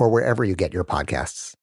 [0.00, 1.54] or wherever you get your podcasts.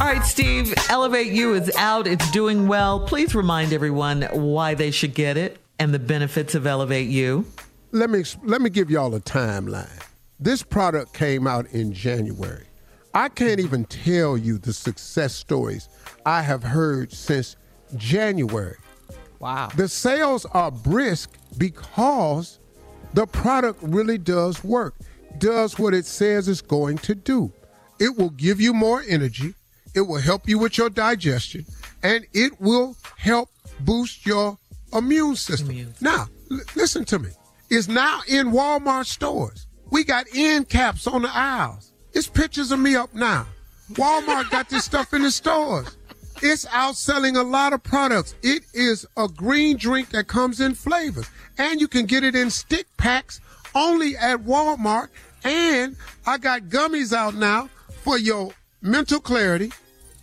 [0.00, 2.06] All right, Steve, Elevate You is out.
[2.06, 3.00] It's doing well.
[3.00, 7.44] Please remind everyone why they should get it and the benefits of Elevate You.
[7.90, 10.02] Let me let me give y'all a timeline.
[10.38, 12.66] This product came out in January.
[13.14, 15.88] I can't even tell you the success stories
[16.24, 17.56] I have heard since
[17.96, 18.76] January.
[19.40, 19.70] Wow.
[19.74, 22.60] The sales are brisk because
[23.14, 24.94] the product really does work,
[25.38, 27.52] does what it says it's going to do.
[27.98, 29.54] It will give you more energy,
[29.94, 31.66] it will help you with your digestion,
[32.02, 33.50] and it will help
[33.80, 34.58] boost your
[34.92, 35.94] immune system.
[36.00, 37.30] Now, l- listen to me.
[37.70, 39.66] It's now in Walmart stores.
[39.90, 41.92] We got end caps on the aisles.
[42.12, 43.46] It's pictures of me up now.
[43.92, 45.96] Walmart got this stuff in the stores.
[46.40, 48.34] It's outselling a lot of products.
[48.42, 51.28] It is a green drink that comes in flavors.
[51.58, 53.40] And you can get it in stick packs
[53.74, 55.08] only at Walmart.
[55.44, 55.96] And
[56.26, 57.68] I got gummies out now
[58.02, 58.52] for your
[58.82, 59.72] mental clarity,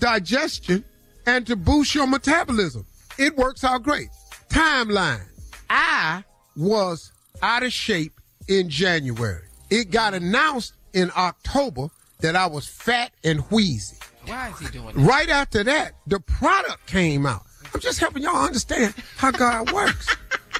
[0.00, 0.84] digestion,
[1.26, 2.84] and to boost your metabolism.
[3.18, 4.08] It works out great.
[4.48, 5.26] Timeline.
[5.70, 6.24] I
[6.56, 7.12] was
[7.42, 9.44] out of shape in January.
[9.70, 11.88] It got announced in October
[12.20, 13.96] that I was fat and wheezy.
[14.26, 14.96] Why is he doing that?
[14.96, 17.42] Right after that, the product came out.
[17.72, 20.14] I'm just helping y'all understand how God works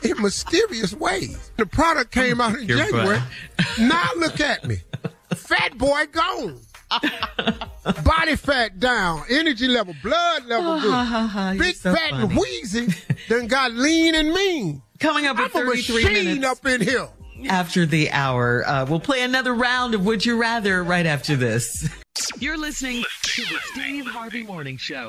[0.04, 1.50] in mysterious ways.
[1.56, 3.20] The product came out in You're January.
[3.78, 4.78] Now look at me.
[5.34, 6.60] Fat boy gone.
[8.04, 11.54] Body fat down, energy level, blood level good.
[11.54, 12.88] You're Big so fat and wheezy,
[13.28, 14.82] then got lean and mean.
[15.00, 17.08] Coming up I'm at a 33 machine minutes up in here.
[17.48, 18.64] after the hour.
[18.66, 21.88] Uh, we'll play another round of Would You Rather right after this.
[22.38, 25.08] You're listening to the Steve Harvey Morning Show.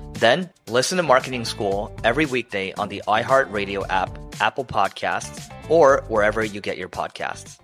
[0.21, 6.43] then listen to Marketing School every weekday on the iHeartRadio app, Apple Podcasts, or wherever
[6.43, 7.61] you get your podcasts.